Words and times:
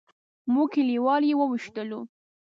موږ 0.53 0.67
کلیوال 0.73 1.21
یې 1.29 1.35
وویشلو. 1.37 1.99